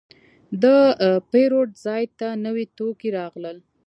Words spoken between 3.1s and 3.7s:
راغلل.